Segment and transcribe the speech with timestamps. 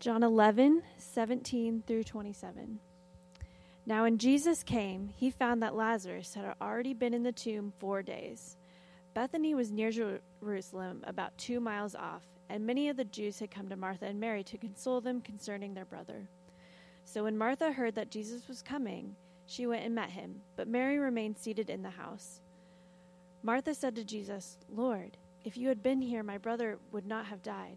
[0.00, 2.80] John 11, 17 through 27.
[3.84, 8.02] Now, when Jesus came, he found that Lazarus had already been in the tomb four
[8.02, 8.56] days.
[9.12, 13.68] Bethany was near Jerusalem, about two miles off, and many of the Jews had come
[13.68, 16.26] to Martha and Mary to console them concerning their brother.
[17.04, 19.14] So when Martha heard that Jesus was coming,
[19.44, 22.40] she went and met him, but Mary remained seated in the house.
[23.42, 27.42] Martha said to Jesus, Lord, if you had been here, my brother would not have
[27.42, 27.76] died.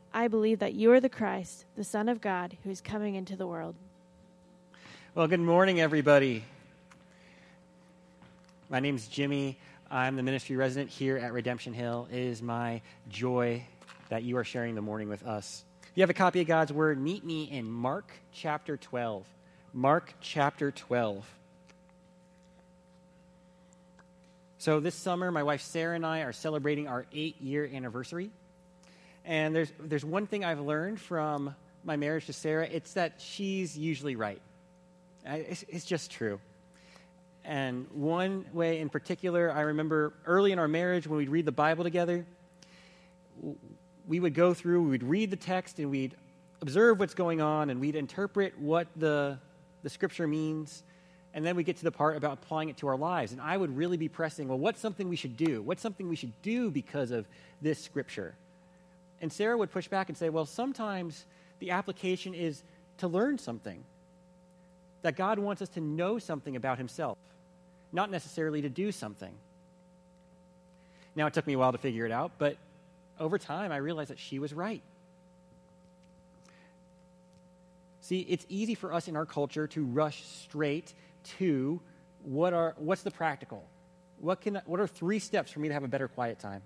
[0.13, 3.37] I believe that you are the Christ, the Son of God, who is coming into
[3.37, 3.75] the world.
[5.15, 6.43] Well, good morning, everybody.
[8.69, 9.57] My name is Jimmy.
[9.89, 12.09] I'm the ministry resident here at Redemption Hill.
[12.11, 13.63] It is my joy
[14.09, 15.63] that you are sharing the morning with us.
[15.83, 19.25] If you have a copy of God's Word, meet me in Mark chapter 12.
[19.73, 21.25] Mark chapter 12.
[24.57, 28.29] So, this summer, my wife Sarah and I are celebrating our eight year anniversary.
[29.25, 33.77] And there's, there's one thing I've learned from my marriage to Sarah it's that she's
[33.77, 34.41] usually right.
[35.25, 36.39] It's, it's just true.
[37.43, 41.51] And one way in particular, I remember early in our marriage when we'd read the
[41.51, 42.25] Bible together,
[44.07, 46.15] we would go through, we would read the text, and we'd
[46.61, 49.39] observe what's going on, and we'd interpret what the,
[49.83, 50.83] the scripture means.
[51.33, 53.31] And then we get to the part about applying it to our lives.
[53.31, 55.61] And I would really be pressing, well, what's something we should do?
[55.61, 57.25] What's something we should do because of
[57.61, 58.35] this scripture?
[59.21, 61.25] And Sarah would push back and say, well, sometimes
[61.59, 62.63] the application is
[62.97, 63.83] to learn something.
[65.03, 67.17] That God wants us to know something about Himself,
[67.91, 69.33] not necessarily to do something.
[71.15, 72.57] Now, it took me a while to figure it out, but
[73.19, 74.81] over time, I realized that she was right.
[78.01, 80.93] See, it's easy for us in our culture to rush straight
[81.37, 81.79] to
[82.23, 83.63] what are, what's the practical?
[84.19, 86.61] What, can, what are three steps for me to have a better quiet time?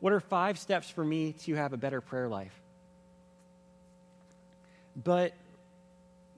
[0.00, 2.58] What are five steps for me to have a better prayer life?
[5.02, 5.32] But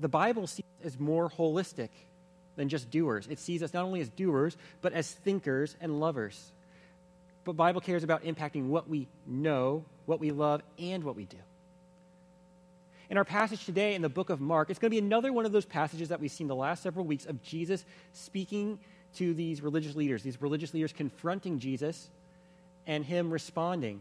[0.01, 1.89] the Bible sees us as more holistic
[2.57, 3.27] than just doers.
[3.31, 6.53] It sees us not only as doers, but as thinkers and lovers.
[7.45, 11.39] But Bible cares about impacting what we know, what we love, and what we do.
[13.11, 15.45] In our passage today in the book of Mark, it's going to be another one
[15.45, 18.79] of those passages that we've seen the last several weeks of Jesus speaking
[19.17, 22.09] to these religious leaders, these religious leaders confronting Jesus
[22.87, 24.01] and him responding.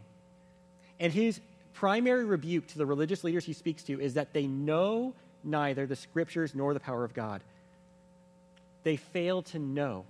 [1.00, 1.40] And his
[1.74, 5.96] primary rebuke to the religious leaders he speaks to is that they know neither the
[5.96, 7.42] scriptures nor the power of God.
[8.84, 10.04] They fail to know.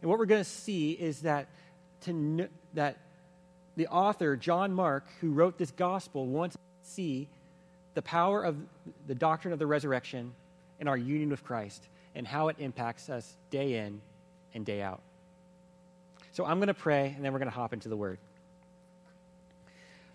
[0.00, 1.48] And what we're going to see is that,
[2.02, 2.96] to kn- that
[3.76, 7.28] the author, John Mark, who wrote this gospel, wants to see
[7.94, 8.56] the power of
[9.06, 10.32] the doctrine of the resurrection
[10.78, 14.00] and our union with Christ and how it impacts us day in
[14.54, 15.00] and day out.
[16.40, 18.16] So I'm going to pray, and then we're going to hop into the word.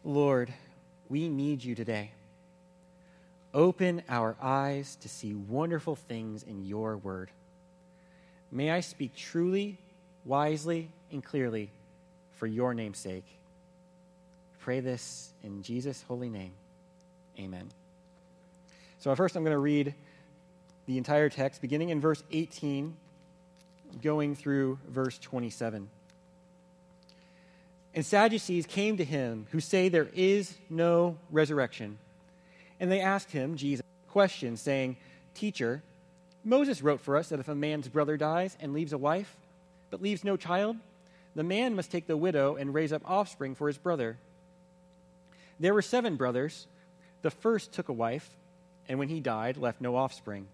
[0.03, 0.51] Lord,
[1.07, 2.13] we need you today.
[3.53, 7.29] Open our eyes to see wonderful things in your word.
[8.51, 9.77] May I speak truly,
[10.25, 11.69] wisely, and clearly
[12.31, 13.27] for your name's sake.
[14.61, 16.53] Pray this in Jesus' holy name.
[17.37, 17.69] Amen.
[18.97, 19.93] So, first, I'm going to read
[20.87, 22.95] the entire text, beginning in verse 18,
[24.01, 25.87] going through verse 27.
[27.95, 31.97] And Sadducees came to him who say there is no resurrection.
[32.77, 34.97] And they asked him, Jesus, a question, saying,
[35.33, 35.81] Teacher,
[36.43, 39.37] Moses wrote for us that if a man's brother dies and leaves a wife,
[39.89, 40.75] but leaves no child,
[41.35, 44.17] the man must take the widow and raise up offspring for his brother.
[45.57, 46.67] There were seven brothers.
[47.21, 48.29] The first took a wife,
[48.89, 50.47] and when he died, left no offspring.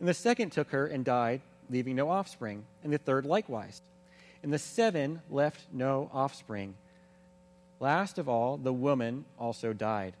[0.00, 2.64] And the second took her and died, leaving no offspring.
[2.82, 3.80] And the third likewise
[4.42, 6.74] and the seven left no offspring.
[7.80, 10.14] Last of all, the woman also died.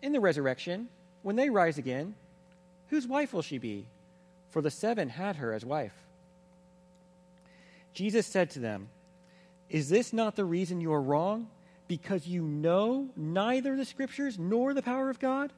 [0.00, 0.88] In the resurrection,
[1.22, 2.14] when they rise again,
[2.88, 3.86] whose wife will she be?
[4.50, 5.94] For the seven had her as wife.
[7.92, 8.88] Jesus said to them,
[9.68, 11.48] Is this not the reason you are wrong?
[11.86, 15.52] Because you know neither the Scriptures nor the power of God?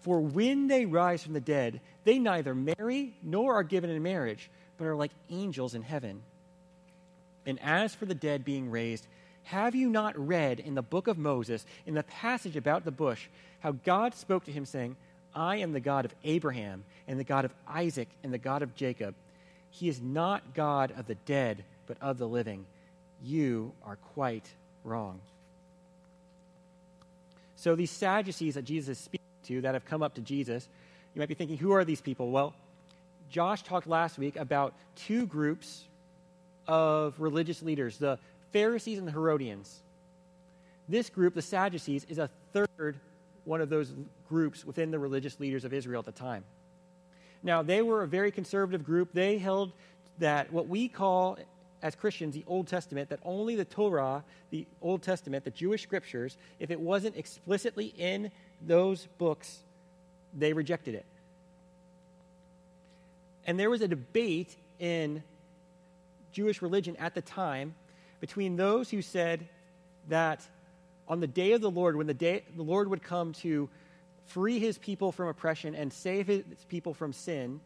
[0.00, 4.50] For when they rise from the dead, they neither marry nor are given in marriage,
[4.76, 6.22] but are like angels in heaven.
[7.46, 9.06] And as for the dead being raised,
[9.44, 13.28] Have you not read in the book of Moses, in the passage about the bush,
[13.60, 14.96] how God spoke to him, saying,
[15.34, 18.74] I am the God of Abraham, and the God of Isaac, and the God of
[18.74, 19.14] Jacob?
[19.70, 22.66] He is not God of the dead, but of the living.
[23.24, 24.48] You are quite
[24.84, 25.20] wrong.
[27.56, 30.68] So, these Sadducees that Jesus is speaking to that have come up to Jesus,
[31.14, 32.30] you might be thinking, who are these people?
[32.30, 32.54] Well,
[33.30, 35.84] Josh talked last week about two groups
[36.66, 38.18] of religious leaders the
[38.52, 39.82] Pharisees and the Herodians.
[40.88, 42.96] This group, the Sadducees, is a third
[43.44, 43.92] one of those
[44.28, 46.44] groups within the religious leaders of Israel at the time.
[47.42, 49.12] Now, they were a very conservative group.
[49.12, 49.72] They held
[50.18, 51.38] that what we call
[51.82, 56.36] as Christians the Old Testament, that only the Torah, the Old Testament, the Jewish scriptures,
[56.60, 58.30] if it wasn't explicitly in
[58.64, 59.58] those books,
[60.38, 61.04] they rejected it.
[63.44, 65.24] And there was a debate in
[66.30, 67.74] Jewish religion at the time
[68.22, 69.48] between those who said
[70.08, 70.40] that
[71.08, 73.68] on the day of the Lord, when the, day, the Lord would come to
[74.26, 77.60] free his people from oppression and save his people from sin,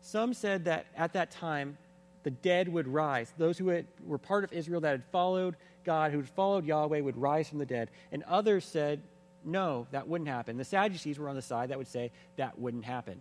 [0.00, 1.76] some said that at that time
[2.22, 3.32] the dead would rise.
[3.36, 7.00] Those who had, were part of Israel that had followed God, who had followed Yahweh,
[7.00, 7.90] would rise from the dead.
[8.12, 9.02] And others said,
[9.44, 10.56] no, that wouldn't happen.
[10.56, 13.20] The Sadducees were on the side that would say that wouldn't happen.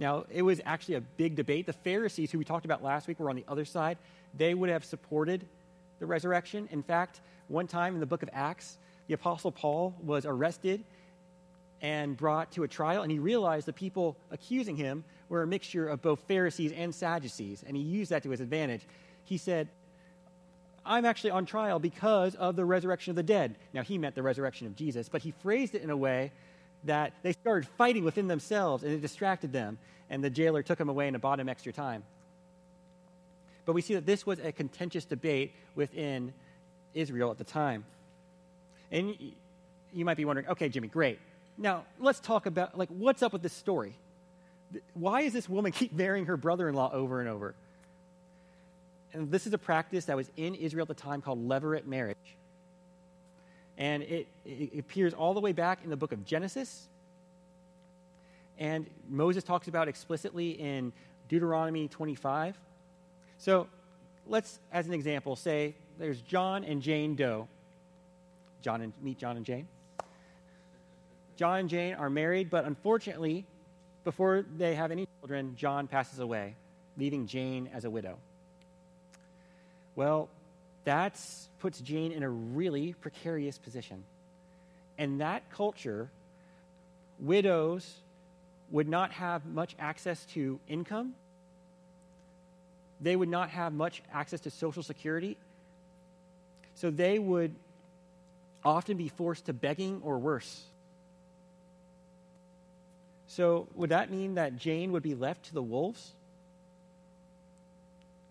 [0.00, 1.66] Now, it was actually a big debate.
[1.66, 3.98] The Pharisees, who we talked about last week, were on the other side.
[4.36, 5.44] They would have supported
[5.98, 6.68] the resurrection.
[6.72, 10.82] In fact, one time in the book of Acts, the Apostle Paul was arrested
[11.82, 15.86] and brought to a trial, and he realized the people accusing him were a mixture
[15.86, 18.86] of both Pharisees and Sadducees, and he used that to his advantage.
[19.24, 19.68] He said,
[20.84, 23.56] I'm actually on trial because of the resurrection of the dead.
[23.74, 26.32] Now, he meant the resurrection of Jesus, but he phrased it in a way
[26.84, 29.78] that they started fighting within themselves and it distracted them,
[30.08, 32.02] and the jailer took him away and bought him extra time.
[33.64, 36.32] But we see that this was a contentious debate within
[36.94, 37.84] Israel at the time.
[38.90, 39.14] And
[39.92, 41.18] you might be wondering, okay, Jimmy, great.
[41.56, 43.94] Now, let's talk about, like, what's up with this story?
[44.94, 47.54] Why does this woman keep marrying her brother in law over and over?
[49.12, 52.16] And this is a practice that was in Israel at the time called levirate marriage.
[53.80, 56.86] And it, it appears all the way back in the book of Genesis.
[58.58, 60.92] And Moses talks about explicitly in
[61.28, 62.56] Deuteronomy 25.
[63.38, 63.66] So
[64.26, 67.48] let's, as an example, say there's John and Jane Doe.
[68.60, 69.66] John and meet John and Jane.
[71.36, 73.46] John and Jane are married, but unfortunately,
[74.04, 76.54] before they have any children, John passes away,
[76.98, 78.18] leaving Jane as a widow.
[79.96, 80.28] Well,
[80.84, 81.20] that
[81.60, 84.04] puts Jane in a really precarious position.
[84.98, 86.10] In that culture,
[87.18, 87.98] widows
[88.70, 91.14] would not have much access to income.
[93.00, 95.36] They would not have much access to Social Security.
[96.74, 97.54] So they would
[98.64, 100.64] often be forced to begging or worse.
[103.26, 106.10] So, would that mean that Jane would be left to the wolves?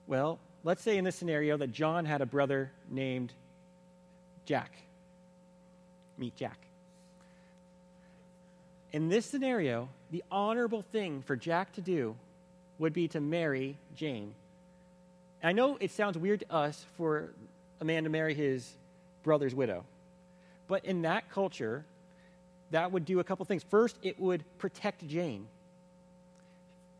[0.07, 3.33] Well, let's say in this scenario that John had a brother named
[4.45, 4.71] Jack.
[6.17, 6.57] Meet Jack.
[8.91, 12.15] In this scenario, the honorable thing for Jack to do
[12.79, 14.33] would be to marry Jane.
[15.43, 17.29] I know it sounds weird to us for
[17.79, 18.73] a man to marry his
[19.23, 19.85] brother's widow,
[20.67, 21.85] but in that culture,
[22.71, 23.63] that would do a couple things.
[23.63, 25.47] First, it would protect Jane.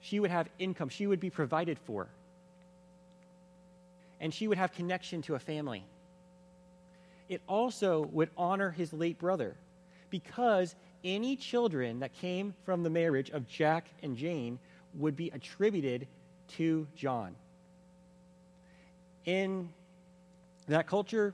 [0.02, 2.08] She would have income, she would be provided for
[4.20, 5.84] and she would have connection to a family.
[7.28, 9.56] It also would honor his late brother
[10.10, 14.60] because any children that came from the marriage of Jack and Jane
[14.96, 16.08] would be attributed
[16.58, 17.36] to John.
[19.26, 19.70] In
[20.68, 21.34] that culture,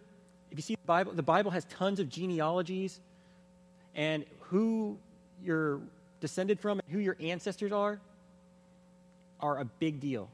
[0.52, 3.00] if you see the Bible, the Bible has tons of genealogies
[3.96, 4.98] and who
[5.44, 5.80] you're
[6.20, 8.00] descended from and who your ancestors are
[9.40, 10.30] are a big deal.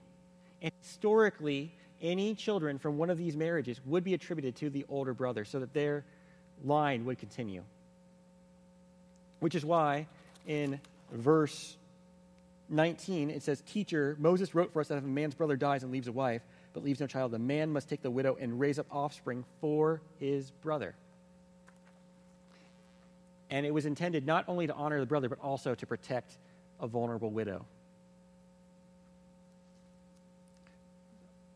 [0.62, 5.14] And historically, any children from one of these marriages would be attributed to the older
[5.14, 6.04] brother so that their
[6.64, 7.64] line would continue.
[9.40, 10.08] Which is why
[10.48, 10.80] in
[11.12, 11.78] verse
[12.70, 15.92] 19 it says, Teacher, Moses wrote for us that if a man's brother dies and
[15.92, 16.42] leaves a wife,
[16.74, 20.02] but leaves no child, the man must take the widow and raise up offspring for
[20.20, 20.96] his brother.
[23.50, 26.38] And it was intended not only to honor the brother, but also to protect
[26.80, 27.66] a vulnerable widow.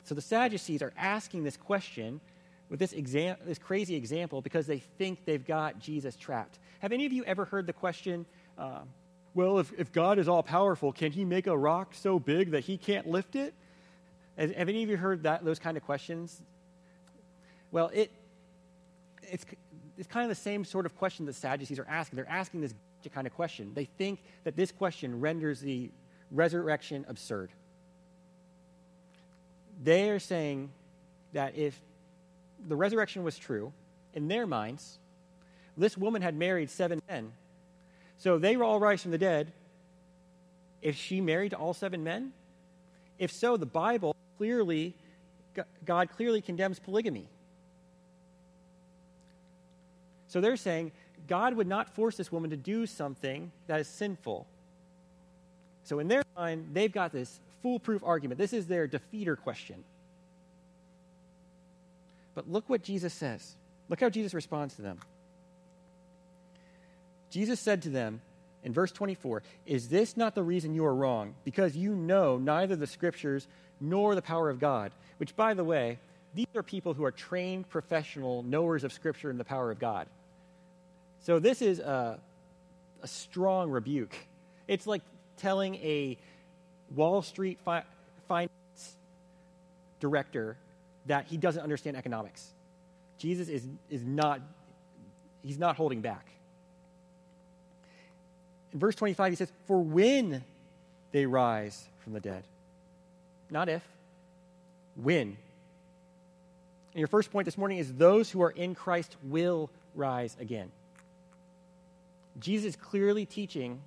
[0.05, 2.21] So the Sadducees are asking this question
[2.69, 6.59] with this, exam- this crazy example because they think they've got Jesus trapped.
[6.79, 8.25] Have any of you ever heard the question,
[8.57, 8.81] uh,
[9.33, 12.63] well, if, if God is all powerful, can he make a rock so big that
[12.63, 13.53] he can't lift it?
[14.37, 16.39] Have, have any of you heard that, those kind of questions?
[17.71, 18.11] Well, it,
[19.23, 19.45] it's,
[19.97, 22.17] it's kind of the same sort of question the Sadducees are asking.
[22.17, 22.75] They're asking this
[23.11, 23.71] kind of question.
[23.73, 25.89] They think that this question renders the
[26.31, 27.51] resurrection absurd.
[29.85, 30.71] They are saying
[31.33, 31.79] that if
[32.67, 33.71] the resurrection was true,
[34.15, 34.97] in their minds,
[35.77, 37.31] this woman had married seven men.
[38.17, 39.51] So they were all rise from the dead.
[40.81, 42.33] If she married all seven men?
[43.19, 44.95] If so, the Bible clearly,
[45.85, 47.27] God clearly condemns polygamy.
[50.27, 50.93] So they're saying
[51.27, 54.47] God would not force this woman to do something that is sinful.
[55.83, 58.37] So in their mind, they've got this foolproof argument.
[58.37, 59.83] This is their defeater question.
[62.35, 63.55] But look what Jesus says.
[63.89, 64.99] Look how Jesus responds to them.
[67.31, 68.21] Jesus said to them
[68.63, 71.33] in verse 24, Is this not the reason you are wrong?
[71.43, 73.47] Because you know neither the scriptures
[73.81, 74.91] nor the power of God.
[75.17, 75.97] Which, by the way,
[76.35, 80.05] these are people who are trained professional knowers of scripture and the power of God.
[81.21, 82.19] So this is a,
[83.01, 84.15] a strong rebuke.
[84.67, 85.01] It's like
[85.37, 86.19] telling a
[86.93, 87.83] Wall Street fi-
[88.27, 88.51] finance
[89.99, 90.57] director
[91.05, 92.47] that he doesn't understand economics.
[93.17, 94.41] Jesus is, is not,
[95.43, 96.27] he's not holding back.
[98.73, 100.43] In verse 25, he says, For when
[101.11, 102.43] they rise from the dead.
[103.49, 103.83] Not if,
[104.95, 105.37] when.
[106.91, 110.71] And your first point this morning is those who are in Christ will rise again.
[112.39, 113.79] Jesus is clearly teaching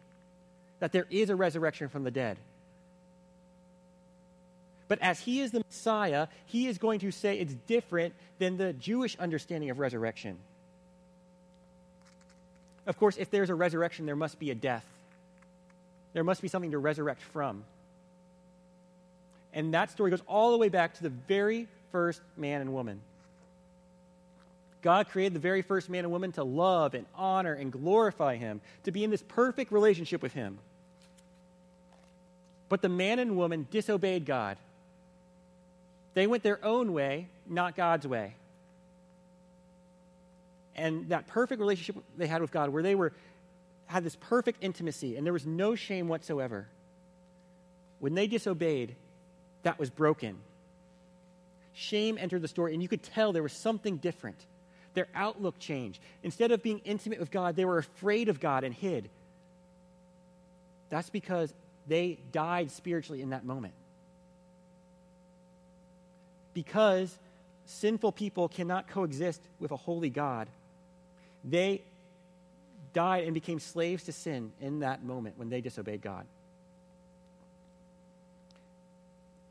[0.81, 2.39] that there is a resurrection from the dead.
[4.89, 8.73] But as he is the Messiah, he is going to say it's different than the
[8.73, 10.39] Jewish understanding of resurrection.
[12.87, 14.85] Of course, if there's a resurrection, there must be a death.
[16.15, 17.65] There must be something to resurrect from.
[19.53, 23.01] And that story goes all the way back to the very first man and woman.
[24.81, 28.61] God created the very first man and woman to love and honor and glorify him,
[28.85, 30.59] to be in this perfect relationship with him.
[32.69, 34.57] But the man and woman disobeyed God.
[36.15, 38.35] They went their own way, not God's way.
[40.75, 43.13] And that perfect relationship they had with God, where they were
[43.87, 46.67] had this perfect intimacy and there was no shame whatsoever.
[48.01, 48.95] When they disobeyed,
[49.63, 50.39] that was broken.
[51.75, 54.37] Shame entered the story, and you could tell there was something different.
[54.95, 56.01] Their outlook changed.
[56.23, 59.09] Instead of being intimate with God, they were afraid of God and hid.
[60.91, 61.53] That's because
[61.87, 63.75] they died spiritually in that moment.
[66.55, 67.17] Because
[67.67, 70.49] sinful people cannot coexist with a holy God,
[71.45, 71.83] they
[72.93, 76.27] died and became slaves to sin in that moment when they disobeyed God.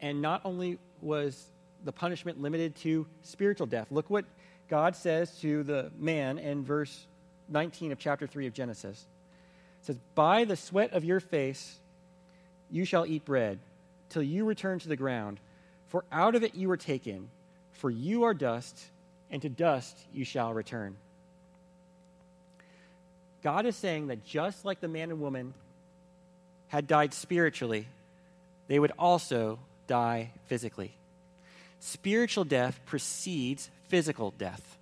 [0.01, 1.45] And not only was
[1.85, 4.25] the punishment limited to spiritual death, look what
[4.69, 7.05] God says to the man in verse
[7.49, 9.05] 19 of chapter 3 of Genesis.
[9.81, 11.79] It says, By the sweat of your face
[12.69, 13.59] you shall eat bread
[14.09, 15.39] till you return to the ground,
[15.87, 17.29] for out of it you were taken,
[17.73, 18.77] for you are dust,
[19.31, 20.95] and to dust you shall return.
[23.43, 25.53] God is saying that just like the man and woman
[26.67, 27.87] had died spiritually,
[28.67, 30.93] they would also die physically.
[31.79, 34.77] Spiritual death precedes physical death.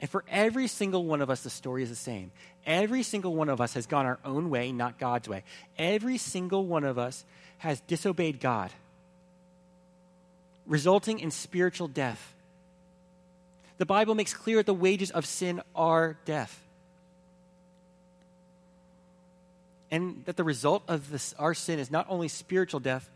[0.00, 2.30] And for every single one of us, the story is the same.
[2.66, 5.42] Every single one of us has gone our own way, not God's way.
[5.78, 7.24] Every single one of us
[7.58, 8.70] has disobeyed God,
[10.66, 12.34] resulting in spiritual death.
[13.78, 16.62] The Bible makes clear that the wages of sin are death.
[19.90, 23.08] And that the result of this, our sin is not only spiritual death,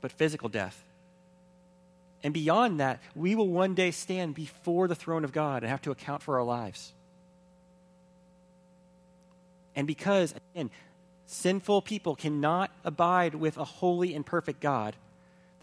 [0.00, 0.82] but physical death.
[2.22, 5.82] And beyond that, we will one day stand before the throne of God and have
[5.82, 6.92] to account for our lives.
[9.76, 10.70] And because, again,
[11.26, 14.96] sinful people cannot abide with a holy and perfect God,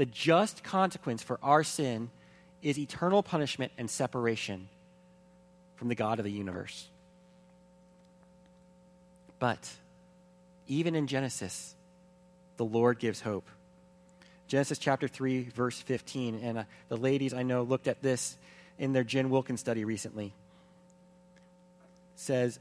[0.02, 2.10] the just consequence for our sin
[2.64, 4.68] is eternal punishment and separation
[5.76, 6.88] from the God of the universe.
[9.38, 9.70] But
[10.68, 11.76] even in Genesis,
[12.58, 13.48] the Lord gives hope.
[14.48, 16.40] Genesis chapter 3, verse 15.
[16.42, 18.40] And uh, the ladies I know looked at this
[18.80, 20.34] in their Jen Wilkins study recently.
[22.16, 22.60] Says,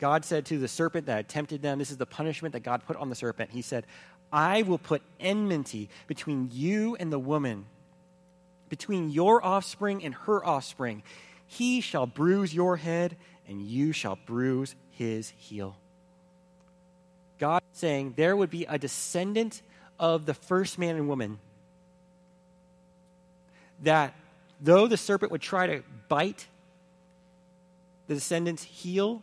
[0.00, 2.84] God said to the serpent that had tempted them, this is the punishment that God
[2.88, 3.50] put on the serpent.
[3.52, 3.86] He said,
[4.32, 7.66] I will put enmity between you and the woman,
[8.68, 11.02] between your offspring and her offspring.
[11.46, 13.16] He shall bruise your head,
[13.48, 15.76] and you shall bruise his heel.
[17.38, 19.62] God saying there would be a descendant
[19.98, 21.38] of the first man and woman
[23.82, 24.14] that
[24.60, 26.46] though the serpent would try to bite
[28.06, 29.22] the descendant's heel,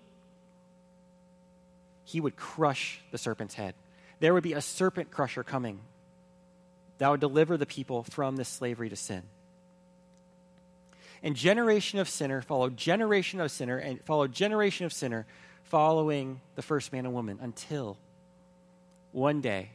[2.04, 3.74] he would crush the serpent's head.
[4.24, 5.82] There would be a serpent crusher coming
[6.98, 9.24] that would deliver the people from this slavery to sin.
[11.22, 15.26] And generation of sinner followed generation of sinner and followed generation of sinner
[15.66, 17.98] following the first man and woman until
[19.12, 19.72] one day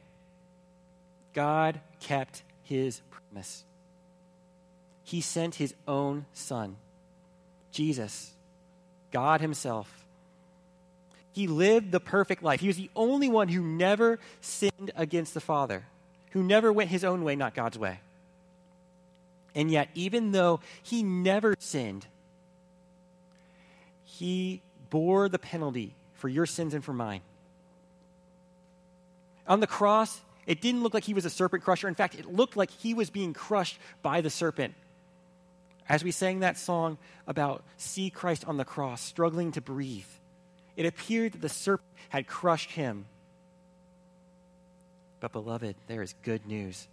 [1.35, 3.65] God kept his promise.
[5.05, 6.79] He sent his own son,
[7.71, 8.33] Jesus,
[9.13, 10.07] God himself.
[11.39, 12.59] He lived the perfect life.
[12.59, 15.85] He was the only one who never sinned against the Father,
[16.33, 18.01] who never went his own way, not God's way.
[19.55, 22.09] And yet, even though he never sinned,
[24.03, 27.21] he bore the penalty for your sins and for mine.
[29.47, 31.87] On the cross, it didn't look like he was a serpent crusher.
[31.87, 34.75] In fact, it looked like he was being crushed by the serpent.
[35.89, 40.03] As we sang that song about see Christ on the cross, struggling to breathe,
[40.79, 43.07] it appeared that the serpent had crushed him.
[45.19, 46.87] But, beloved, there is good news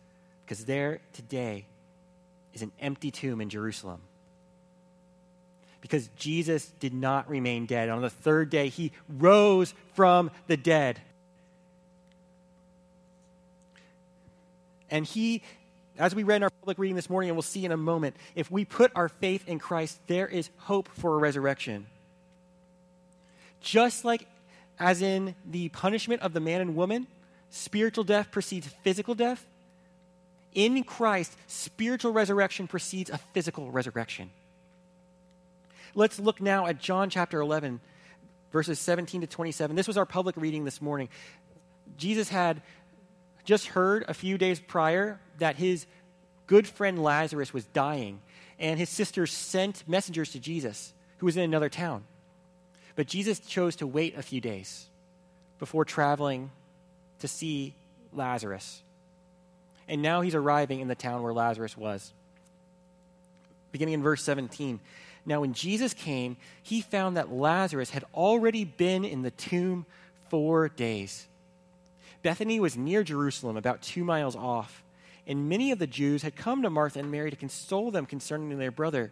[0.44, 1.68] because there today
[2.56, 4.01] is an empty tomb in Jerusalem.
[5.82, 7.89] Because Jesus did not remain dead.
[7.89, 11.00] On the third day, he rose from the dead.
[14.89, 15.44] And he,
[16.00, 18.15] as we read in our public reading this morning, and we'll see in a moment,
[18.34, 21.86] if we put our faith in Christ, there is hope for a resurrection.
[23.66, 24.28] Just like
[24.78, 27.08] as in the punishment of the man and woman,
[27.50, 29.44] spiritual death precedes physical death.
[30.54, 34.30] In Christ, spiritual resurrection precedes a physical resurrection.
[35.96, 37.82] Let's look now at John chapter 11,
[38.52, 39.76] verses 17 to 27.
[39.76, 41.10] This was our public reading this morning.
[41.98, 42.62] Jesus had
[43.46, 45.88] just heard a few days prior that his
[46.46, 48.22] good friend Lazarus was dying,
[48.60, 52.04] and his sisters sent messengers to Jesus, who was in another town.
[52.96, 54.88] But Jesus chose to wait a few days
[55.60, 56.51] before traveling
[57.20, 57.74] to see
[58.14, 58.81] Lazarus.
[59.88, 62.14] And now he's arriving in the town where Lazarus was.
[63.72, 64.79] Beginning in verse 17.
[65.25, 69.86] Now, when Jesus came, he found that Lazarus had already been in the tomb
[70.29, 71.27] four days.
[72.22, 74.84] Bethany was near Jerusalem, about two miles off,
[75.27, 78.58] and many of the Jews had come to Martha and Mary to console them concerning
[78.58, 79.12] their brother.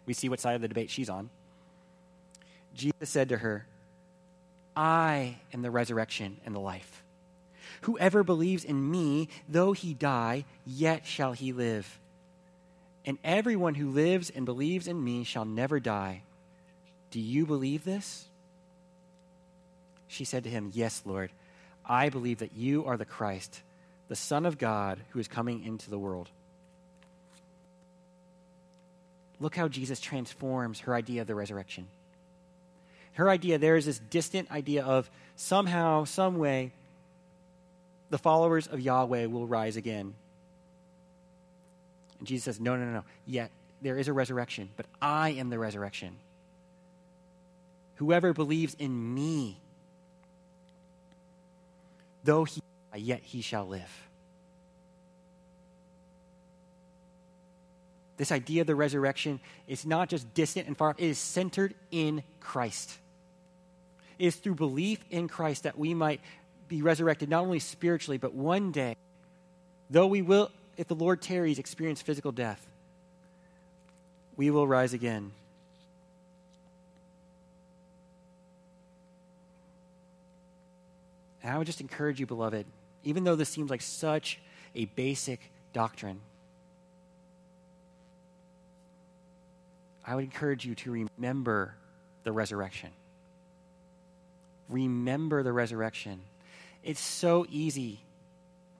[0.11, 1.29] We see what side of the debate she's on.
[2.75, 3.65] Jesus said to her,
[4.75, 7.01] I am the resurrection and the life.
[7.83, 11.97] Whoever believes in me, though he die, yet shall he live.
[13.05, 16.23] And everyone who lives and believes in me shall never die.
[17.11, 18.25] Do you believe this?
[20.09, 21.31] She said to him, Yes, Lord.
[21.85, 23.61] I believe that you are the Christ,
[24.09, 26.29] the Son of God, who is coming into the world.
[29.41, 31.87] Look how Jesus transforms her idea of the resurrection.
[33.13, 36.71] Her idea, there is this distant idea of somehow, some way,
[38.09, 40.13] the followers of Yahweh will rise again.
[42.19, 43.03] And Jesus says, No, no, no, no.
[43.25, 43.51] Yet
[43.81, 46.15] there is a resurrection, but I am the resurrection.
[47.95, 49.57] Whoever believes in me
[52.23, 52.61] Though he
[52.95, 54.10] yet he shall live.
[58.21, 62.21] This idea of the resurrection is not just distant and far it is centered in
[62.39, 62.99] Christ.
[64.19, 66.21] It is through belief in Christ that we might
[66.67, 68.95] be resurrected, not only spiritually, but one day,
[69.89, 72.63] though we will, if the Lord tarries, experience physical death,
[74.37, 75.31] we will rise again.
[81.41, 82.67] And I would just encourage you, beloved,
[83.03, 84.39] even though this seems like such
[84.75, 85.39] a basic
[85.73, 86.19] doctrine,
[90.05, 91.75] I would encourage you to remember
[92.23, 92.89] the resurrection.
[94.69, 96.21] Remember the resurrection.
[96.83, 97.99] It's so easy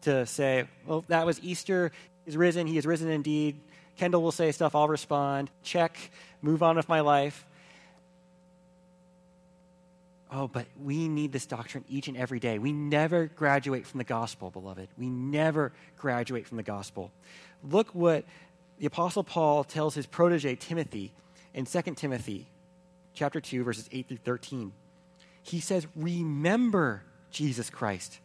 [0.02, 1.92] to say, well, that was Easter.
[2.26, 2.68] He's risen.
[2.68, 3.60] He is risen indeed.
[3.98, 4.74] Kendall will say stuff.
[4.74, 5.50] I'll respond.
[5.64, 5.98] Check.
[6.42, 7.46] Move on with my life.
[10.32, 12.58] Oh, but we need this doctrine each and every day.
[12.58, 14.88] We never graduate from the gospel, beloved.
[14.98, 17.12] We never graduate from the gospel.
[17.70, 18.24] Look what
[18.82, 21.14] the apostle Paul tells his protege Timothy
[21.54, 22.48] in 2 Timothy
[23.14, 24.74] chapter 2 verses 8 through 13.
[25.44, 28.20] He says, "Remember Jesus Christ,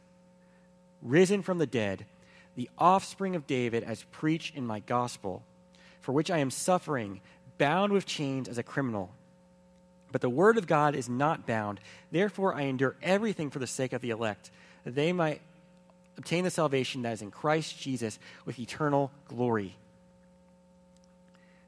[1.02, 2.06] risen from the dead,
[2.54, 5.44] the offspring of David as preached in my gospel,
[6.00, 7.20] for which I am suffering,
[7.58, 9.14] bound with chains as a criminal."
[10.10, 11.80] But the word of God is not bound.
[12.10, 14.50] Therefore, I endure everything for the sake of the elect,
[14.84, 15.42] that they might
[16.16, 19.76] obtain the salvation that is in Christ Jesus with eternal glory.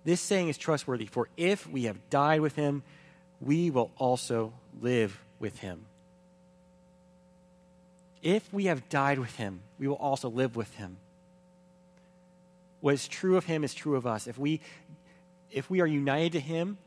[0.08, 2.82] This saying is trustworthy, for if we have died with him,
[3.42, 5.84] we will also live with him.
[8.22, 10.96] If we have died with him, we will also live with him.
[12.80, 14.26] What is true of him is true of us.
[14.26, 14.62] If we,
[15.50, 16.78] if we are united to him,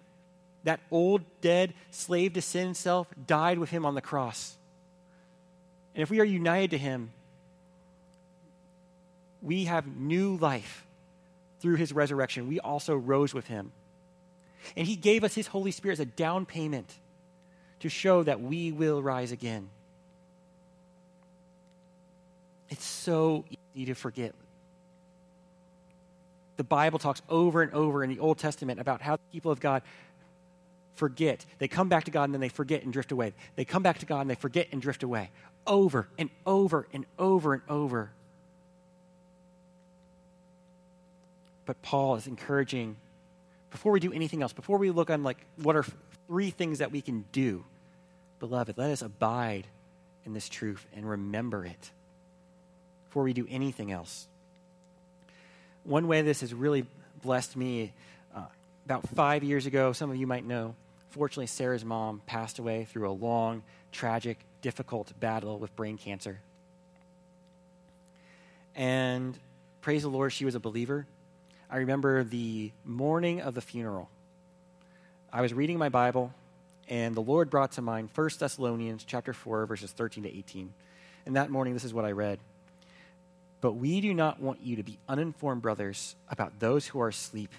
[0.63, 4.57] that old, dead slave to sin self died with him on the cross.
[5.93, 7.11] And if we are united to him,
[9.43, 10.87] we have new life
[11.61, 12.47] through his resurrection.
[12.47, 13.71] We also rose with him.
[14.75, 16.91] And he gave us his Holy Spirit as a down payment
[17.79, 19.69] to show that we will rise again.
[22.69, 23.45] It's so
[23.75, 24.33] easy to forget.
[26.57, 29.59] The Bible talks over and over in the Old Testament about how the people of
[29.59, 29.81] God
[30.95, 31.45] forget.
[31.57, 33.33] They come back to God and then they forget and drift away.
[33.55, 35.31] They come back to God and they forget and drift away.
[35.65, 38.11] Over and over and over and over.
[41.71, 42.97] But Paul is encouraging
[43.69, 45.85] before we do anything else, before we look on like what are
[46.27, 47.63] three things that we can do,
[48.41, 49.67] beloved, let us abide
[50.25, 51.91] in this truth and remember it
[53.05, 54.27] before we do anything else.
[55.85, 56.85] One way this has really
[57.21, 57.93] blessed me
[58.35, 58.47] uh,
[58.85, 60.75] about five years ago, some of you might know,
[61.11, 66.41] fortunately, Sarah's mom passed away through a long, tragic, difficult battle with brain cancer.
[68.75, 69.39] And
[69.79, 71.07] praise the Lord, she was a believer.
[71.71, 74.09] I remember the morning of the funeral.
[75.31, 76.33] I was reading my Bible,
[76.89, 80.73] and the Lord brought to mind 1 Thessalonians chapter 4, verses 13 to 18.
[81.25, 82.39] And that morning, this is what I read.
[83.61, 87.53] But we do not want you to be uninformed, brothers, about those who are asleep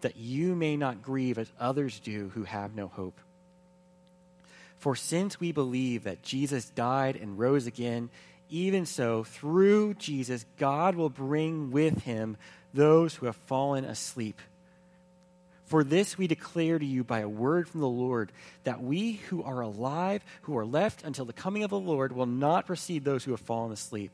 [0.00, 3.20] that you may not grieve as others do who have no hope.
[4.78, 8.08] For since we believe that Jesus died and rose again,
[8.48, 12.36] even so, through Jesus, God will bring with him
[12.72, 14.40] those who have fallen asleep.
[15.64, 18.30] For this we declare to you by a word from the Lord,
[18.62, 22.26] that we who are alive, who are left until the coming of the Lord, will
[22.26, 24.12] not precede those who have fallen asleep.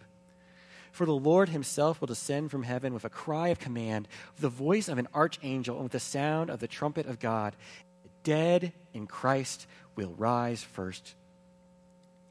[0.92, 4.49] For the Lord himself will descend from heaven with a cry of command, with the
[4.49, 7.55] voice of an archangel, and with the sound of the trumpet of God.
[8.03, 11.14] The dead in Christ will rise first.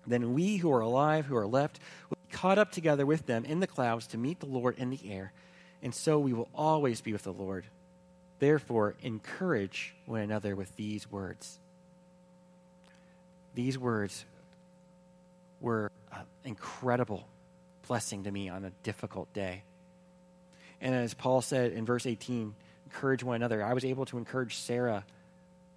[0.08, 3.46] Then we who are alive, who are left, will be caught up together with them
[3.46, 5.32] in the clouds to meet the Lord in the air,
[5.82, 7.66] and so we will always be with the Lord.
[8.40, 11.60] Therefore, encourage one another with these words.
[13.54, 14.26] These words
[15.60, 17.28] were uh, incredible
[17.88, 19.64] blessing to me on a difficult day.
[20.80, 23.64] And as Paul said in verse 18, encourage one another.
[23.64, 25.06] I was able to encourage Sarah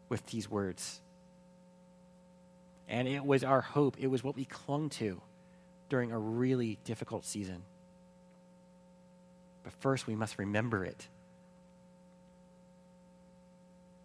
[0.08, 1.00] with these words.
[2.88, 5.20] And it was our hope, it was what we clung to
[5.88, 7.62] during a really difficult season.
[9.62, 11.08] But first, we must remember it.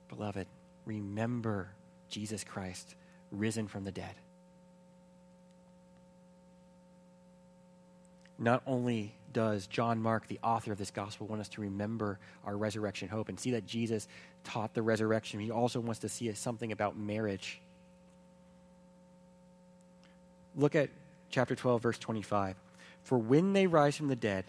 [0.08, 0.48] Beloved,
[0.86, 1.70] remember
[2.10, 2.96] Jesus Christ
[3.32, 4.16] risen from the dead.
[8.40, 12.58] not only does John Mark, the author of this gospel, want us to remember our
[12.58, 14.08] resurrection hope and see that Jesus
[14.44, 17.62] taught the resurrection, he also wants to see something about marriage.
[20.56, 20.90] Look at
[21.30, 22.56] chapter 12, verse 25.
[23.04, 24.46] For when they rise from the dead,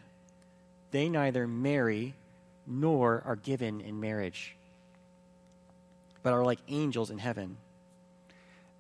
[0.90, 2.14] they neither marry
[2.66, 4.56] nor are given in marriage,
[6.22, 7.56] but are like angels in heaven.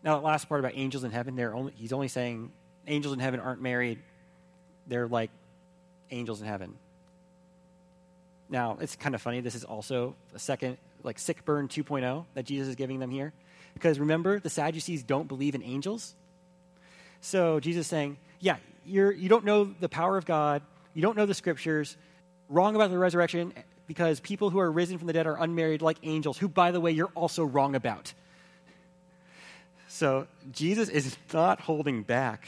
[0.02, 2.52] Now, that last part about angels in heaven, they're only, he's only saying
[2.86, 3.98] angels in heaven aren't married
[4.90, 5.30] they're like
[6.10, 6.74] angels in heaven.
[8.50, 9.40] Now, it's kind of funny.
[9.40, 13.32] This is also a second, like sick burn 2.0 that Jesus is giving them here.
[13.72, 16.14] Because remember, the Sadducees don't believe in angels.
[17.20, 20.62] So Jesus saying, yeah, you're, you don't know the power of God.
[20.94, 21.96] You don't know the scriptures.
[22.48, 23.52] Wrong about the resurrection
[23.86, 26.80] because people who are risen from the dead are unmarried like angels, who, by the
[26.80, 28.12] way, you're also wrong about.
[29.88, 32.46] So Jesus is not holding back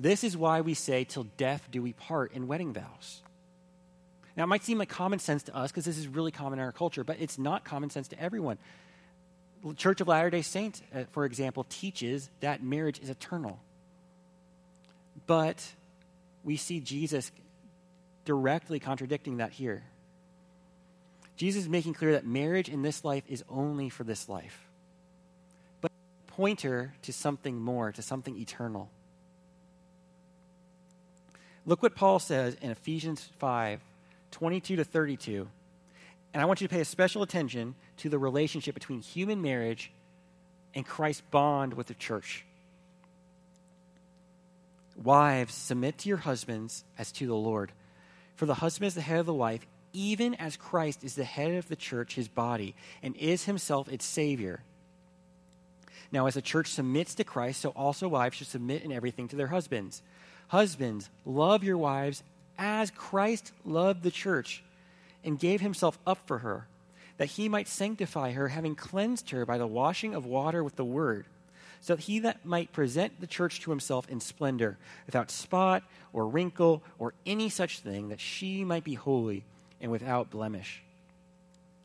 [0.00, 3.20] This is why we say, till death do we part in wedding vows.
[4.34, 6.64] Now, it might seem like common sense to us because this is really common in
[6.64, 8.56] our culture, but it's not common sense to everyone.
[9.76, 13.60] Church of Latter day Saints, uh, for example, teaches that marriage is eternal.
[15.26, 15.72] But
[16.44, 17.30] we see Jesus
[18.24, 19.82] directly contradicting that here.
[21.36, 24.68] Jesus is making clear that marriage in this life is only for this life,
[25.80, 28.90] but a pointer to something more, to something eternal.
[31.66, 33.80] Look what Paul says in Ephesians 5
[34.32, 35.48] 22 to 32.
[36.32, 39.92] And I want you to pay a special attention to the relationship between human marriage
[40.74, 42.44] and Christ's bond with the church.
[45.02, 47.72] Wives, submit to your husbands as to the Lord.
[48.36, 51.54] For the husband is the head of the wife, even as Christ is the head
[51.54, 54.62] of the church, his body, and is himself its Savior.
[56.12, 59.36] Now, as the church submits to Christ, so also wives should submit in everything to
[59.36, 60.02] their husbands.
[60.48, 62.22] Husbands, love your wives
[62.58, 64.62] as Christ loved the church
[65.24, 66.66] and gave himself up for her,
[67.18, 70.84] that he might sanctify her, having cleansed her by the washing of water with the
[70.84, 71.26] word
[71.80, 76.28] so that he that might present the church to himself in splendor, without spot or
[76.28, 79.44] wrinkle or any such thing, that she might be holy
[79.80, 80.82] and without blemish.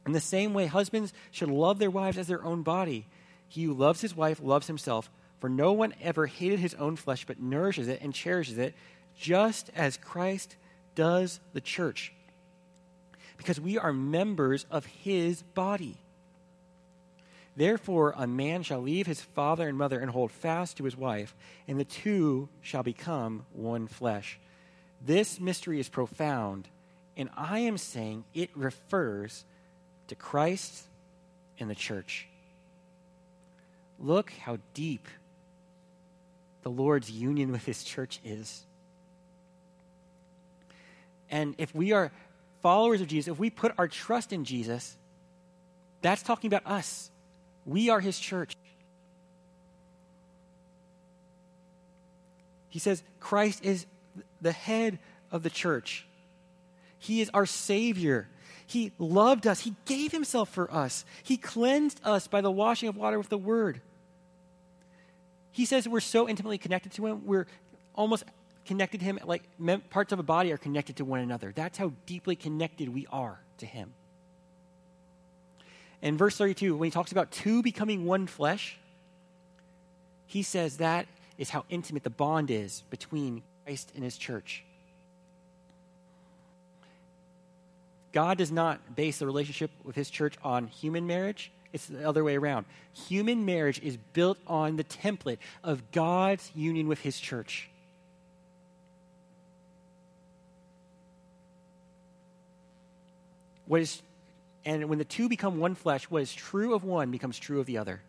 [0.05, 3.05] In the same way, husbands should love their wives as their own body.
[3.47, 7.25] He who loves his wife loves himself, for no one ever hated his own flesh,
[7.25, 8.75] but nourishes it and cherishes it,
[9.17, 10.57] just as Christ
[10.93, 12.11] does the church.
[13.37, 15.97] Because we are members of his body.
[17.55, 21.35] Therefore, a man shall leave his father and mother and hold fast to his wife,
[21.67, 24.39] and the two shall become one flesh.
[25.05, 26.67] This mystery is profound,
[27.15, 29.45] and I am saying it refers
[30.07, 30.83] to Christ
[31.59, 32.27] and the church.
[33.99, 35.07] Look how deep
[36.63, 38.65] the Lord's union with his church is.
[41.29, 42.11] And if we are
[42.65, 44.97] followers of Jesus, if we put our trust in Jesus,
[46.01, 47.11] that's talking about us.
[47.63, 48.55] We are his church.
[52.69, 53.85] He says Christ is
[54.41, 54.97] the head
[55.31, 56.07] of the church.
[56.97, 58.27] He is our Savior.
[58.65, 59.59] He loved us.
[59.59, 61.05] He gave Himself for us.
[61.21, 63.79] He cleansed us by the washing of water with the Word.
[65.51, 67.45] He says we're so intimately connected to Him, we're
[67.93, 68.23] almost
[68.65, 69.43] connected Him like
[69.89, 71.51] parts of a body are connected to one another.
[71.55, 73.93] That's how deeply connected we are to Him.
[76.01, 78.77] In verse 32, when he talks about two becoming one flesh,
[80.27, 84.63] he says that is how intimate the bond is between Christ and his church.
[88.11, 91.51] God does not base the relationship with his church on human marriage.
[91.73, 92.65] It's the other way around.
[93.07, 97.69] Human marriage is built on the template of God's union with his church.
[103.67, 104.01] What is
[104.65, 107.67] and when the two become one flesh, what is true of one becomes true of
[107.67, 108.01] the other.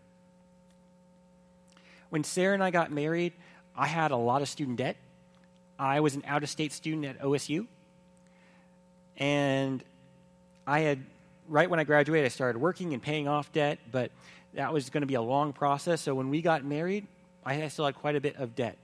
[2.08, 3.34] When Sarah and I got married,
[3.76, 4.96] I had a lot of student debt.
[5.78, 7.66] I was an out of state student at OSU.
[9.18, 9.84] And
[10.66, 11.04] I had,
[11.46, 14.10] right when I graduated, I started working and paying off debt, but
[14.54, 16.00] that was going to be a long process.
[16.00, 17.06] So when we got married,
[17.44, 18.78] I still had quite a bit of debt.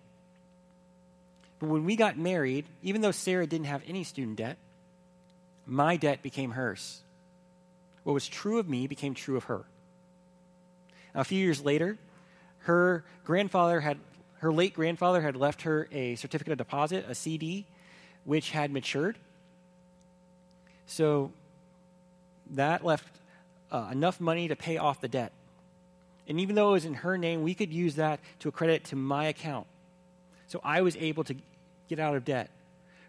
[1.59, 4.59] But when we got married, even though Sarah didn't have any student debt,
[5.67, 7.03] my debt became hers.
[8.05, 9.65] What was true of me became true of her.
[11.15, 11.99] Now, a few years later,
[12.61, 13.99] her grandfather had,
[14.39, 17.67] her late grandfather had left her a certificate of deposit, a CD,
[18.25, 19.19] which had matured.
[20.87, 21.33] So
[22.51, 23.21] that left
[23.71, 25.33] uh, enough money to pay off the debt.
[26.29, 28.97] And even though it was in her name, we could use that to accredit to
[28.97, 29.67] my account.
[30.47, 31.37] So I was able to
[31.89, 32.51] get out of debt.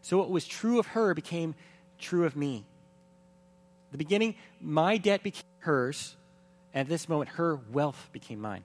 [0.01, 1.55] So what was true of her became
[2.03, 2.65] true of me
[3.93, 6.15] the beginning, my debt became hers.
[6.73, 8.63] And at this moment, her wealth became mine.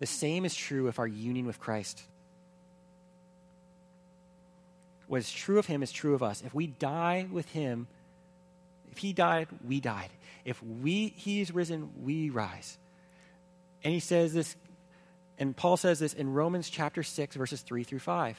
[0.00, 2.02] The same is true of our union with Christ.
[5.06, 6.42] What is true of him is true of us.
[6.44, 7.86] If we die with him,
[8.90, 10.10] if he died, we died.
[10.44, 12.76] If we he's risen, we rise.
[13.84, 14.56] And he says this,
[15.38, 18.36] and Paul says this in Romans chapter 6, verses 3 through 5.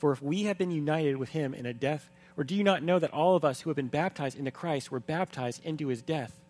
[0.00, 2.82] For if we have been united with him in a death, or do you not
[2.82, 6.00] know that all of us who have been baptized into Christ were baptized into his
[6.00, 6.40] death?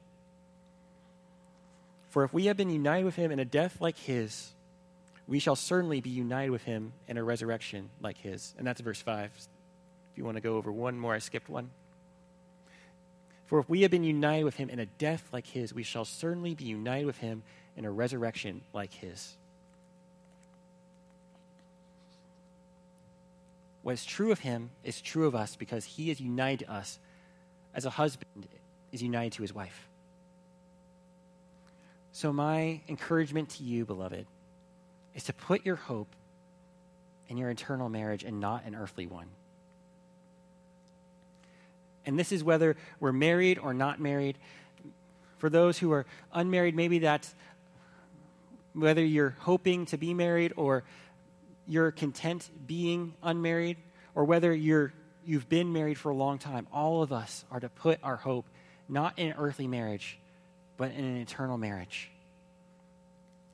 [2.11, 4.53] For if we have been united with him in a death like his,
[5.27, 8.55] we shall certainly be united with him in a resurrection like his.
[8.57, 9.31] And that's verse 5.
[10.13, 11.71] If you want to go over one more, I skipped one.
[13.47, 16.05] For if we have been united with him in a death like his, we shall
[16.05, 17.43] certainly be united with him
[17.77, 19.37] in a resurrection like his.
[23.83, 26.99] What is true of him is true of us because he is united to us
[27.75, 28.47] as a husband
[28.93, 29.89] is united to his wife.
[32.13, 34.27] So, my encouragement to you, beloved,
[35.15, 36.09] is to put your hope
[37.29, 39.29] in your eternal marriage and not an earthly one.
[42.05, 44.37] And this is whether we're married or not married.
[45.39, 47.35] For those who are unmarried, maybe that's
[48.73, 50.85] whether you're hoping to be married or
[51.71, 53.77] you're content being unmarried,
[54.17, 54.93] or whether you're,
[55.25, 56.67] you've been married for a long time.
[56.73, 58.45] All of us are to put our hope
[58.89, 60.19] not in earthly marriage,
[60.77, 62.11] but in an eternal marriage.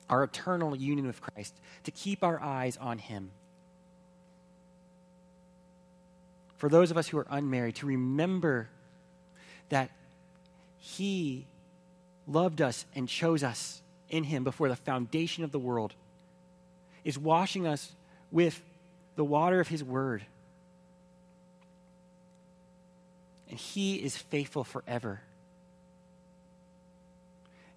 [0.09, 1.53] Our eternal union with Christ,
[1.83, 3.29] to keep our eyes on Him.
[6.55, 8.67] For those of us who are unmarried, to remember
[9.69, 9.91] that
[10.79, 11.45] He
[12.27, 15.93] loved us and chose us in Him before the foundation of the world,
[17.03, 17.91] is washing us
[18.31, 18.61] with
[19.15, 20.25] the water of His Word.
[23.49, 25.21] And He is faithful forever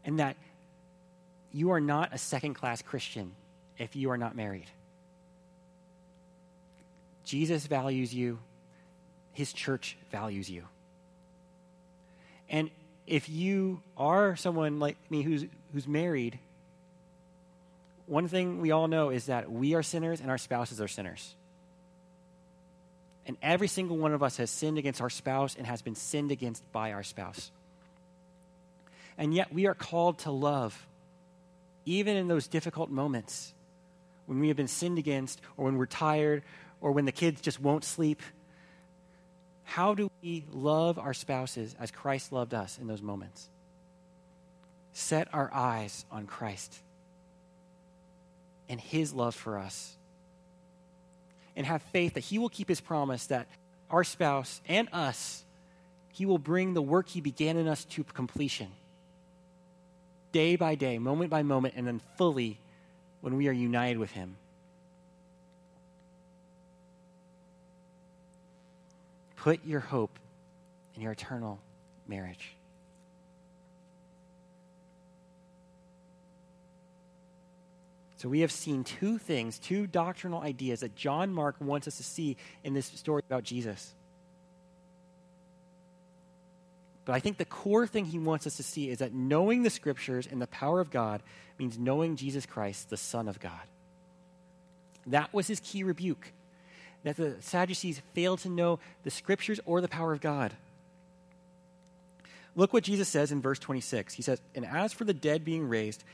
[0.04, 0.36] and that
[1.52, 3.32] you are not a second class Christian
[3.78, 4.70] if you are not married.
[7.24, 8.38] Jesus values you,
[9.32, 10.64] his church values you.
[12.48, 12.70] And
[13.06, 16.38] if you are someone like me who's, who's married,
[18.10, 21.36] one thing we all know is that we are sinners and our spouses are sinners.
[23.24, 26.32] And every single one of us has sinned against our spouse and has been sinned
[26.32, 27.52] against by our spouse.
[29.16, 30.88] And yet we are called to love,
[31.84, 33.54] even in those difficult moments
[34.26, 36.42] when we have been sinned against, or when we're tired,
[36.80, 38.22] or when the kids just won't sleep.
[39.62, 43.48] How do we love our spouses as Christ loved us in those moments?
[44.92, 46.80] Set our eyes on Christ
[48.70, 49.94] and his love for us.
[51.54, 53.48] And have faith that he will keep his promise that
[53.90, 55.44] our spouse and us,
[56.12, 58.68] he will bring the work he began in us to completion
[60.32, 62.58] day by day, moment by moment, and then fully
[63.20, 64.36] when we are united with Him.
[69.36, 70.18] Put your hope
[70.94, 71.58] in your eternal
[72.06, 72.54] marriage.
[78.20, 82.02] So, we have seen two things, two doctrinal ideas that John Mark wants us to
[82.02, 83.94] see in this story about Jesus.
[87.06, 89.70] But I think the core thing he wants us to see is that knowing the
[89.70, 91.22] scriptures and the power of God
[91.58, 93.52] means knowing Jesus Christ, the Son of God.
[95.06, 96.30] That was his key rebuke
[97.04, 100.52] that the Sadducees failed to know the scriptures or the power of God.
[102.54, 104.12] Look what Jesus says in verse 26.
[104.12, 106.04] He says, And as for the dead being raised,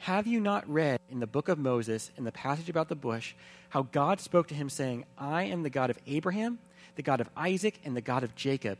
[0.00, 3.34] have you not read in the book of Moses, in the passage about the bush,
[3.68, 6.58] how God spoke to him, saying, I am the God of Abraham,
[6.96, 8.78] the God of Isaac, and the God of Jacob?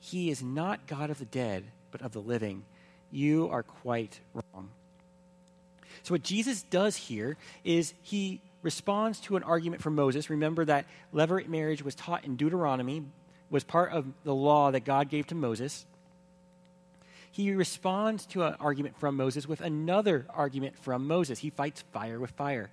[0.00, 2.64] He is not God of the dead, but of the living.
[3.12, 4.70] You are quite wrong.
[6.02, 10.28] So, what Jesus does here is he responds to an argument from Moses.
[10.30, 13.04] Remember that levirate marriage was taught in Deuteronomy,
[13.50, 15.86] was part of the law that God gave to Moses.
[17.34, 21.40] He responds to an argument from Moses with another argument from Moses.
[21.40, 22.70] He fights fire with fire.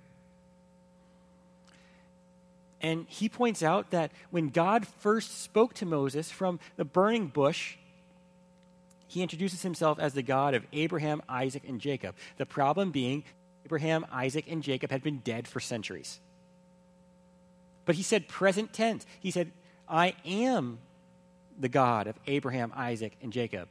[2.80, 7.74] And he points out that when God first spoke to Moses from the burning bush,
[9.08, 12.14] he introduces himself as the God of Abraham, Isaac, and Jacob.
[12.36, 13.24] The problem being,
[13.64, 16.20] Abraham, Isaac, and Jacob had been dead for centuries.
[17.84, 19.04] But he said present tense.
[19.18, 19.50] He said,
[19.88, 20.78] I am
[21.58, 23.66] the God of Abraham, Isaac, and Jacob,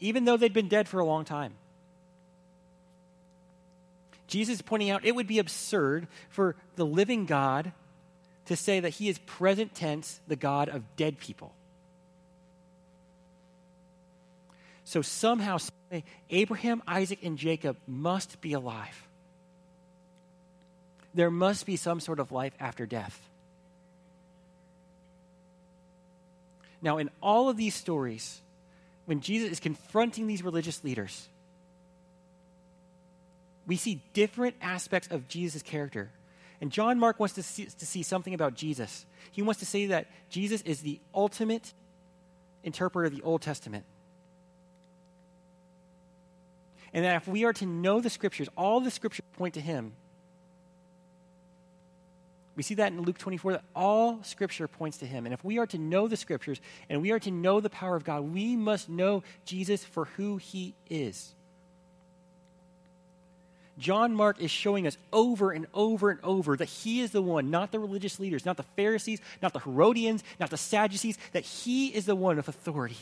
[0.00, 1.52] even though they'd been dead for a long time.
[4.26, 7.72] Jesus is pointing out it would be absurd for the living God
[8.46, 11.52] to say that he is present tense, the God of dead people.
[14.84, 15.58] So somehow,
[16.30, 19.06] Abraham, Isaac, and Jacob must be alive.
[21.14, 23.28] There must be some sort of life after death.
[26.82, 28.40] Now, in all of these stories,
[29.10, 31.28] when Jesus is confronting these religious leaders,
[33.66, 36.10] we see different aspects of Jesus' character
[36.60, 39.06] and John Mark wants to see, to see something about Jesus.
[39.32, 41.72] He wants to say that Jesus is the ultimate
[42.62, 43.84] interpreter of the Old Testament.
[46.92, 49.92] And that if we are to know the scriptures, all the scriptures point to him.
[52.60, 55.24] We see that in Luke 24 that all scripture points to him.
[55.24, 57.96] And if we are to know the scriptures and we are to know the power
[57.96, 61.32] of God, we must know Jesus for who he is.
[63.78, 67.50] John Mark is showing us over and over and over that he is the one,
[67.50, 71.86] not the religious leaders, not the Pharisees, not the Herodians, not the Sadducees, that he
[71.86, 72.98] is the one of authority.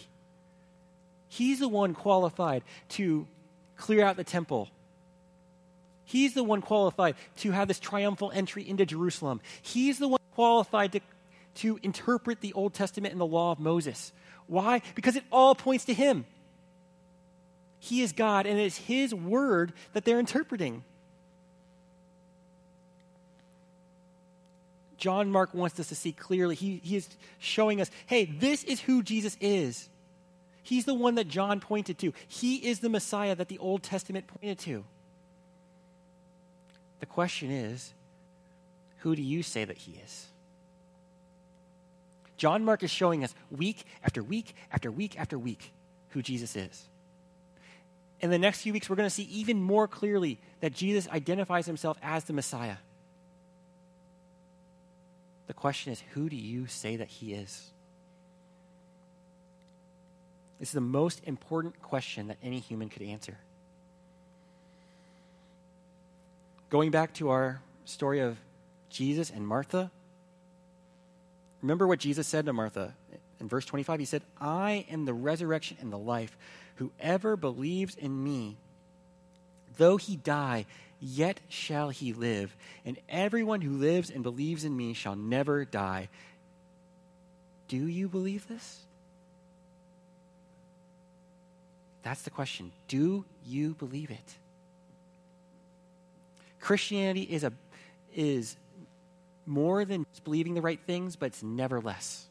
[1.27, 3.27] He's the one qualified to
[3.77, 4.69] clear out the temple.
[6.09, 9.43] He's the one qualified to have this triumphal entry into Jerusalem.
[9.61, 11.01] He's the one qualified to,
[11.57, 14.15] to interpret the Old Testament and the law of Moses.
[14.47, 14.81] Why?
[14.95, 16.25] Because it all points to him.
[17.79, 20.83] He is God, and it is His word that they're interpreting.
[24.97, 26.55] John Mark wants us to see clearly.
[26.55, 27.07] He, he is
[27.39, 29.91] showing us hey, this is who Jesus is.
[30.63, 32.15] He's the one that John pointed to.
[32.27, 34.85] He is the Messiah that the Old Testament pointed to.
[37.01, 37.93] The question is
[38.99, 40.27] who do you say that He is?
[42.37, 45.73] John Mark is showing us week after week after week after week
[46.11, 46.89] who Jesus is
[48.21, 51.67] in the next few weeks, we're going to see even more clearly that Jesus identifies
[51.67, 52.77] himself as the Messiah.
[55.47, 57.71] The question is who do you say that he is?
[60.59, 63.39] This is the most important question that any human could answer.
[66.71, 68.37] Going back to our story of
[68.91, 69.91] Jesus and Martha,
[71.63, 72.95] remember what Jesus said to Martha
[73.41, 74.01] in verse 25?
[74.01, 76.37] He said, I am the resurrection and the life.
[76.77, 78.59] Whoever believes in me,
[79.79, 80.67] though he die,
[81.01, 82.55] yet shall he live.
[82.85, 86.09] And everyone who lives and believes in me shall never die.
[87.69, 88.81] Do you believe this?
[92.03, 92.73] That's the question.
[92.89, 94.37] Do you believe it?
[96.61, 97.53] Christianity is a
[98.15, 98.57] is
[99.47, 102.27] more than just believing the right things, but it's never less.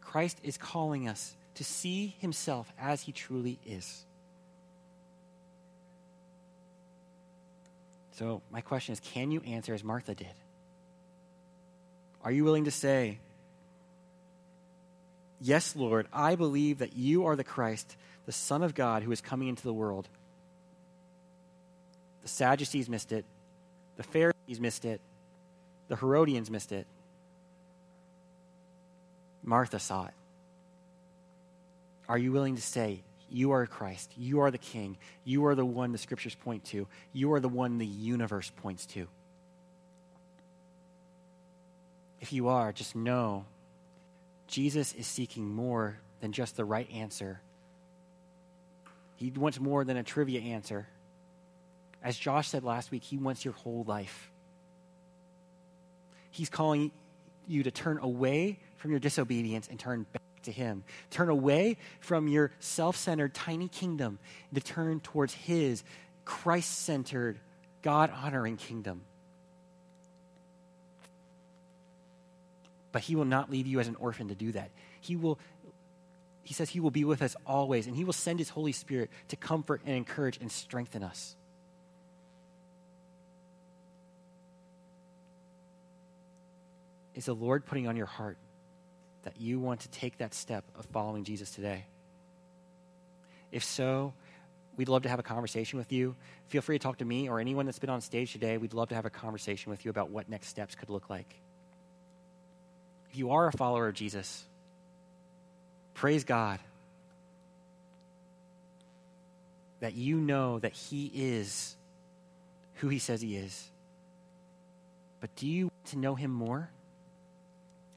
[0.00, 4.04] Christ is calling us to see himself as he truly is.
[8.12, 10.34] So, my question is can you answer as Martha did?
[12.22, 13.18] Are you willing to say,
[15.40, 19.20] Yes, Lord, I believe that you are the Christ, the Son of God who is
[19.20, 20.06] coming into the world?
[22.22, 23.24] The Sadducees missed it,
[23.96, 25.00] the Pharisees missed it,
[25.88, 26.86] the Herodians missed it.
[29.42, 30.14] Martha saw it.
[32.06, 35.64] Are you willing to say, You are Christ, you are the King, you are the
[35.64, 39.08] one the scriptures point to, you are the one the universe points to?
[42.20, 43.46] If you are, just know
[44.50, 47.40] Jesus is seeking more than just the right answer.
[49.16, 50.88] He wants more than a trivia answer.
[52.02, 54.30] As Josh said last week, he wants your whole life.
[56.30, 56.90] He's calling
[57.46, 60.84] you to turn away from your disobedience and turn back to Him.
[61.10, 64.18] Turn away from your self centered tiny kingdom
[64.54, 65.84] to turn towards His
[66.24, 67.38] Christ centered,
[67.82, 69.02] God honoring kingdom.
[72.92, 74.70] But He will not leave you as an orphan to do that.
[75.00, 75.38] He will.
[76.42, 79.10] He says he will be with us always, and he will send his Holy Spirit
[79.28, 81.36] to comfort and encourage and strengthen us.
[87.14, 88.38] Is the Lord putting on your heart
[89.24, 91.84] that you want to take that step of following Jesus today?
[93.52, 94.14] If so,
[94.76, 96.16] we'd love to have a conversation with you.
[96.48, 98.56] Feel free to talk to me or anyone that's been on stage today.
[98.56, 101.36] We'd love to have a conversation with you about what next steps could look like.
[103.12, 104.44] You are a follower of Jesus,
[105.94, 106.58] praise God
[109.80, 111.74] that you know that He is
[112.76, 113.68] who He says He is.
[115.20, 116.70] But do you want to know Him more?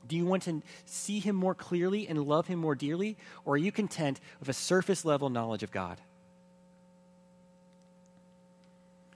[0.08, 3.16] Do you want to see him more clearly and love him more dearly?
[3.46, 6.00] Or are you content with a surface level knowledge of God?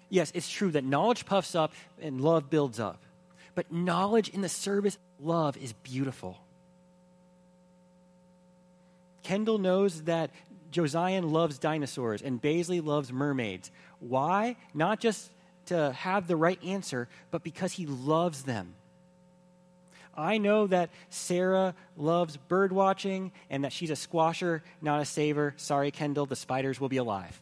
[0.10, 3.02] Yes, it's true that knowledge puffs up and love builds up.
[3.56, 6.38] But knowledge in the service love is beautiful.
[9.24, 10.32] Kendall knows that
[10.72, 13.72] Josiah loves dinosaurs and Baisley loves mermaids.
[14.00, 14.56] Why?
[14.74, 15.30] Not just
[15.68, 18.76] to have the right answer, but because he loves them.
[20.16, 25.54] I know that Sarah loves bird watching and that she's a squasher, not a saver.
[25.58, 27.40] Sorry, Kendall, the spiders will be alive.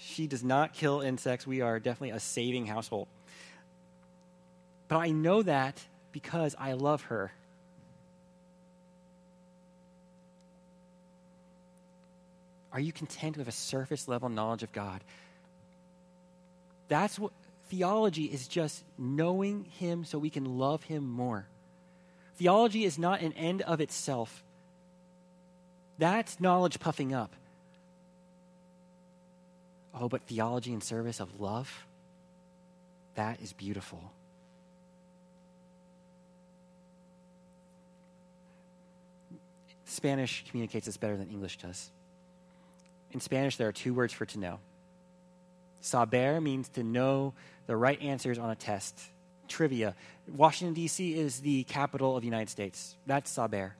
[0.00, 1.46] She does not kill insects.
[1.46, 3.06] We are definitely a saving household.
[4.88, 5.82] But I know that
[6.12, 7.32] because I love her.
[12.72, 15.02] Are you content with a surface level knowledge of God?
[16.88, 17.32] That's what
[17.68, 21.46] theology is just knowing Him so we can love Him more.
[22.36, 24.42] Theology is not an end of itself.
[25.98, 27.32] That's knowledge puffing up.
[29.94, 31.86] Oh, but theology in service of love,
[33.14, 34.10] that is beautiful.
[39.94, 41.90] Spanish communicates this better than English does.
[43.12, 44.58] In Spanish, there are two words for to know.
[45.80, 47.32] Saber means to know
[47.66, 48.98] the right answers on a test.
[49.46, 49.94] Trivia
[50.26, 51.14] Washington, D.C.
[51.14, 52.96] is the capital of the United States.
[53.06, 53.76] That's saber.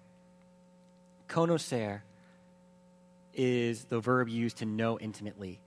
[1.28, 2.02] Conocer
[3.34, 5.58] is the verb used to know intimately,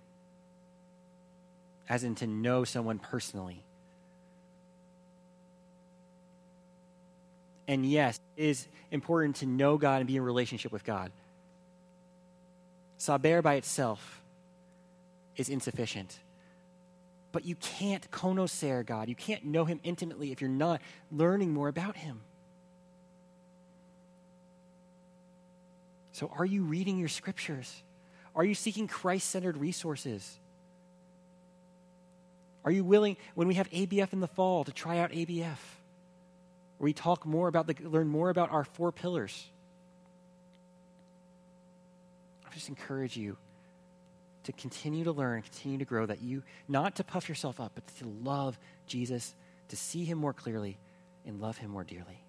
[1.89, 3.63] as in to know someone personally.
[7.67, 11.11] And yes, it is important to know God and be in relationship with God.
[12.97, 14.21] Saber by itself
[15.35, 16.17] is insufficient.
[17.31, 19.09] But you can't conocer God.
[19.09, 22.21] You can't know Him intimately if you're not learning more about Him.
[26.13, 27.83] So, are you reading your scriptures?
[28.35, 30.39] Are you seeking Christ centered resources?
[32.65, 35.57] Are you willing, when we have ABF in the fall, to try out ABF?
[36.79, 39.47] We talk more about the, learn more about our four pillars.
[42.49, 43.37] I just encourage you
[44.43, 47.85] to continue to learn, continue to grow, that you, not to puff yourself up, but
[47.97, 49.35] to love Jesus,
[49.69, 50.77] to see him more clearly,
[51.25, 52.23] and love him more dearly.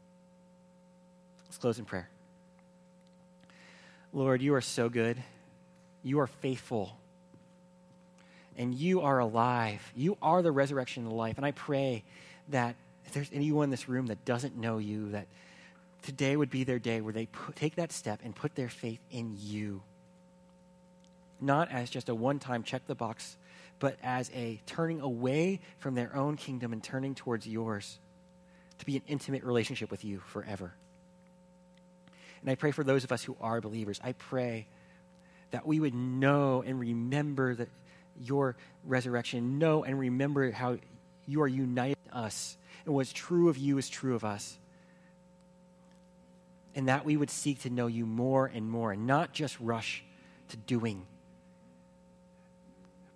[1.47, 2.09] Let's close in prayer.
[4.13, 5.23] Lord, you are so good.
[6.03, 6.97] You are faithful.
[8.57, 9.93] And you are alive.
[9.95, 11.37] You are the resurrection and the life.
[11.37, 12.03] And I pray
[12.49, 12.75] that
[13.09, 15.27] if there's anyone in this room that doesn't know you, that
[16.03, 19.01] today would be their day where they put, take that step and put their faith
[19.11, 19.83] in you.
[21.41, 23.39] Not as just a one time check the box,
[23.79, 27.99] but as a turning away from their own kingdom and turning towards yours
[28.79, 30.75] to be an intimate relationship with you forever.
[32.43, 34.67] And I pray for those of us who are believers, I pray
[35.51, 37.71] that we would know and remember that
[38.21, 38.55] your
[38.85, 40.77] resurrection, know and remember how
[41.27, 42.58] you are united us
[42.89, 44.57] and what's true of you is true of us.
[46.74, 50.03] And that we would seek to know you more and more, and not just rush
[50.49, 51.05] to doing,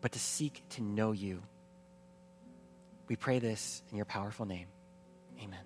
[0.02, 1.42] but to seek to know you.
[3.08, 4.66] We pray this in your powerful name.
[5.42, 5.60] Amen.